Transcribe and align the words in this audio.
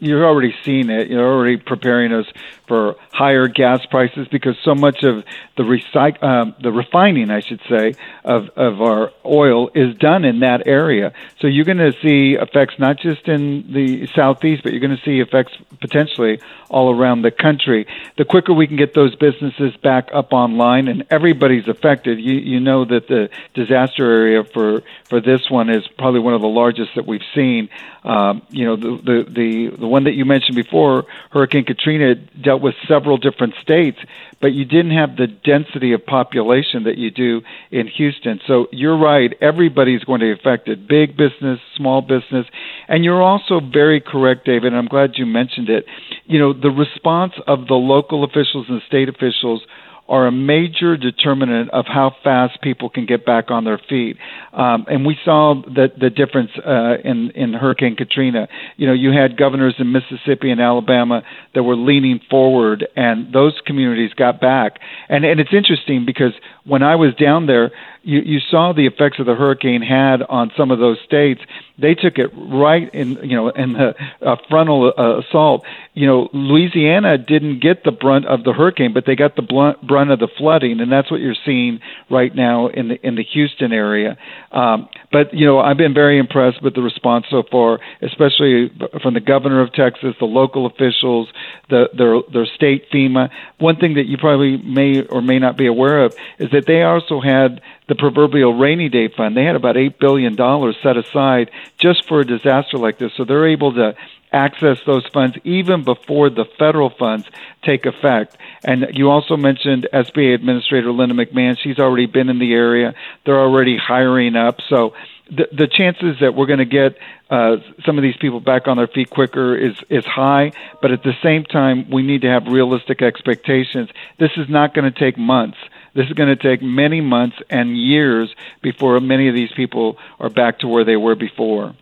you're 0.00 0.26
already 0.26 0.54
seeing 0.64 0.90
it. 0.90 1.08
You're 1.08 1.24
already 1.24 1.56
preparing 1.56 2.12
us 2.12 2.26
for 2.66 2.96
higher 3.12 3.46
gas 3.46 3.84
prices 3.86 4.26
because 4.30 4.56
so 4.64 4.74
much 4.74 5.04
of 5.04 5.24
the 5.56 5.62
recyc- 5.62 6.20
um, 6.22 6.54
the 6.60 6.72
refining, 6.72 7.30
I 7.30 7.40
should 7.40 7.60
say, 7.68 7.94
of 8.24 8.48
of 8.56 8.80
our 8.80 9.12
oil 9.24 9.70
is 9.74 9.96
done 9.96 10.24
in 10.24 10.40
that 10.40 10.66
area. 10.66 11.12
So 11.40 11.46
you're 11.46 11.64
going 11.64 11.78
to 11.78 11.92
see 12.02 12.36
effects 12.40 12.74
not 12.78 12.98
just 12.98 13.28
in 13.28 13.72
the 13.72 14.08
southeast, 14.16 14.64
but 14.64 14.72
you're 14.72 14.80
going 14.80 14.96
to 14.96 15.02
see 15.04 15.20
effects 15.20 15.52
potentially 15.80 16.40
all 16.68 16.92
around 16.92 17.22
the 17.22 17.30
country. 17.30 17.86
The 18.18 18.24
quicker 18.24 18.52
we 18.52 18.66
can 18.66 18.76
get 18.76 18.94
those 18.94 19.14
businesses 19.14 19.76
back 19.76 20.08
up 20.12 20.32
online, 20.32 20.88
and 20.88 21.04
everybody's 21.10 21.68
affected. 21.68 22.18
You 22.18 22.34
you 22.34 22.58
know 22.58 22.84
that 22.84 23.06
the 23.06 23.28
disaster 23.54 24.10
area 24.10 24.42
for 24.42 24.82
for 25.08 25.20
this 25.20 25.48
one 25.48 25.70
is 25.70 25.86
probably 25.98 26.20
one 26.20 26.34
of 26.34 26.40
the 26.40 26.48
largest 26.48 26.90
that 26.96 27.06
we've 27.06 27.20
seen. 27.34 27.68
Um, 28.02 28.42
you 28.50 28.64
know 28.64 28.76
the 28.76 29.24
the 29.30 29.76
the 29.78 29.83
the 29.84 29.88
one 29.88 30.04
that 30.04 30.14
you 30.14 30.24
mentioned 30.24 30.56
before, 30.56 31.04
Hurricane 31.30 31.66
Katrina, 31.66 32.14
dealt 32.14 32.62
with 32.62 32.74
several 32.88 33.18
different 33.18 33.54
states, 33.60 33.98
but 34.44 34.52
you 34.52 34.66
didn't 34.66 34.90
have 34.90 35.16
the 35.16 35.26
density 35.26 35.94
of 35.94 36.04
population 36.04 36.84
that 36.84 36.98
you 36.98 37.10
do 37.10 37.40
in 37.70 37.88
Houston. 37.88 38.40
So 38.46 38.66
you're 38.72 38.98
right, 38.98 39.32
everybody's 39.40 40.04
going 40.04 40.20
to 40.20 40.26
be 40.26 40.38
affected 40.38 40.86
big 40.86 41.16
business, 41.16 41.60
small 41.78 42.02
business. 42.02 42.44
And 42.86 43.06
you're 43.06 43.22
also 43.22 43.58
very 43.58 44.02
correct, 44.02 44.44
David, 44.44 44.74
and 44.74 44.76
I'm 44.76 44.86
glad 44.86 45.12
you 45.14 45.24
mentioned 45.24 45.70
it. 45.70 45.86
You 46.26 46.38
know, 46.38 46.52
the 46.52 46.68
response 46.68 47.32
of 47.46 47.68
the 47.68 47.74
local 47.74 48.22
officials 48.22 48.66
and 48.68 48.82
state 48.86 49.08
officials 49.08 49.62
are 50.06 50.26
a 50.26 50.32
major 50.32 50.96
determinant 50.96 51.70
of 51.70 51.86
how 51.86 52.14
fast 52.22 52.60
people 52.60 52.90
can 52.90 53.06
get 53.06 53.24
back 53.24 53.50
on 53.50 53.64
their 53.64 53.80
feet. 53.88 54.18
Um, 54.52 54.84
and 54.88 55.06
we 55.06 55.16
saw 55.24 55.62
the, 55.64 55.88
the 55.98 56.10
difference 56.10 56.50
uh, 56.58 56.96
in, 57.02 57.30
in 57.34 57.54
Hurricane 57.54 57.96
Katrina. 57.96 58.48
You 58.76 58.86
know, 58.86 58.92
you 58.92 59.12
had 59.12 59.38
governors 59.38 59.74
in 59.78 59.92
Mississippi 59.92 60.50
and 60.50 60.60
Alabama 60.60 61.22
that 61.54 61.62
were 61.62 61.76
leaning 61.76 62.20
forward, 62.30 62.86
and 62.96 63.32
those 63.32 63.58
communities 63.66 64.12
got 64.12 64.33
back. 64.40 64.78
And, 65.08 65.24
and 65.24 65.40
it's 65.40 65.52
interesting 65.52 66.04
because 66.04 66.32
when 66.64 66.82
I 66.82 66.96
was 66.96 67.14
down 67.14 67.46
there, 67.46 67.70
you, 68.04 68.20
you 68.20 68.38
saw 68.38 68.72
the 68.72 68.86
effects 68.86 69.18
of 69.18 69.26
the 69.26 69.34
hurricane 69.34 69.80
had 69.80 70.22
on 70.22 70.52
some 70.56 70.70
of 70.70 70.78
those 70.78 70.98
states. 71.04 71.40
They 71.78 71.94
took 71.94 72.18
it 72.18 72.30
right 72.36 72.92
in, 72.94 73.18
you 73.22 73.34
know, 73.36 73.48
in 73.48 73.72
the 73.72 73.94
uh, 74.24 74.36
frontal 74.48 74.92
uh, 74.96 75.20
assault. 75.20 75.64
You 75.94 76.06
know, 76.06 76.28
Louisiana 76.32 77.16
didn't 77.18 77.60
get 77.60 77.82
the 77.82 77.90
brunt 77.90 78.26
of 78.26 78.44
the 78.44 78.52
hurricane, 78.52 78.92
but 78.92 79.04
they 79.06 79.16
got 79.16 79.36
the 79.36 79.42
blunt, 79.42 79.84
brunt 79.86 80.10
of 80.10 80.18
the 80.18 80.28
flooding, 80.38 80.80
and 80.80 80.92
that's 80.92 81.10
what 81.10 81.20
you're 81.20 81.34
seeing 81.44 81.80
right 82.10 82.34
now 82.34 82.68
in 82.68 82.88
the 82.88 83.06
in 83.06 83.14
the 83.16 83.24
Houston 83.24 83.72
area. 83.72 84.16
Um, 84.52 84.88
but 85.10 85.32
you 85.32 85.46
know, 85.46 85.58
I've 85.58 85.78
been 85.78 85.94
very 85.94 86.18
impressed 86.18 86.62
with 86.62 86.74
the 86.74 86.82
response 86.82 87.26
so 87.30 87.42
far, 87.50 87.80
especially 88.02 88.70
from 89.02 89.14
the 89.14 89.20
governor 89.20 89.60
of 89.62 89.72
Texas, 89.72 90.14
the 90.20 90.26
local 90.26 90.66
officials, 90.66 91.28
the 91.68 91.90
their 91.92 92.20
their 92.32 92.46
state 92.46 92.90
FEMA. 92.90 93.30
One 93.58 93.76
thing 93.76 93.94
that 93.94 94.06
you 94.06 94.18
probably 94.18 94.56
may 94.56 95.02
or 95.02 95.22
may 95.22 95.38
not 95.38 95.56
be 95.56 95.66
aware 95.66 96.04
of 96.04 96.14
is 96.38 96.50
that 96.52 96.66
they 96.66 96.82
also 96.82 97.20
had 97.20 97.60
the 97.86 97.94
proverbial 97.94 98.54
rainy 98.54 98.88
day 98.88 99.08
fund. 99.08 99.36
They 99.36 99.44
had 99.44 99.56
about 99.56 99.76
$8 99.76 99.98
billion 99.98 100.36
set 100.82 100.96
aside 100.96 101.50
just 101.78 102.08
for 102.08 102.20
a 102.20 102.26
disaster 102.26 102.78
like 102.78 102.98
this. 102.98 103.12
So 103.16 103.24
they're 103.24 103.48
able 103.48 103.74
to 103.74 103.94
access 104.32 104.78
those 104.84 105.06
funds 105.12 105.36
even 105.44 105.84
before 105.84 106.28
the 106.28 106.44
federal 106.58 106.90
funds 106.90 107.26
take 107.62 107.86
effect. 107.86 108.36
And 108.64 108.86
you 108.92 109.10
also 109.10 109.36
mentioned 109.36 109.86
SBA 109.92 110.34
Administrator 110.34 110.90
Linda 110.90 111.14
McMahon. 111.14 111.56
She's 111.58 111.78
already 111.78 112.06
been 112.06 112.28
in 112.28 112.38
the 112.38 112.52
area. 112.52 112.94
They're 113.24 113.40
already 113.40 113.76
hiring 113.76 114.34
up. 114.34 114.58
So 114.68 114.94
the, 115.30 115.48
the 115.52 115.68
chances 115.68 116.16
that 116.20 116.34
we're 116.34 116.46
going 116.46 116.58
to 116.58 116.64
get 116.64 116.98
uh, 117.30 117.56
some 117.86 117.96
of 117.96 118.02
these 118.02 118.16
people 118.16 118.40
back 118.40 118.66
on 118.66 118.76
their 118.76 118.86
feet 118.88 119.08
quicker 119.08 119.56
is 119.56 119.76
is 119.88 120.04
high. 120.04 120.52
But 120.82 120.90
at 120.92 121.02
the 121.02 121.14
same 121.22 121.44
time, 121.44 121.90
we 121.90 122.02
need 122.02 122.22
to 122.22 122.28
have 122.28 122.46
realistic 122.46 123.02
expectations. 123.02 123.88
This 124.18 124.32
is 124.36 124.48
not 124.48 124.74
going 124.74 124.92
to 124.92 124.98
take 124.98 125.16
months. 125.16 125.58
This 125.94 126.06
is 126.06 126.12
going 126.12 126.28
to 126.28 126.36
take 126.36 126.62
many 126.62 127.00
months 127.00 127.36
and 127.48 127.76
years 127.76 128.34
before 128.62 128.98
many 129.00 129.28
of 129.28 129.34
these 129.34 129.52
people 129.52 129.96
are 130.18 130.30
back 130.30 130.60
to 130.60 130.68
where 130.68 130.84
they 130.84 130.96
were 130.96 131.14
before. 131.14 131.74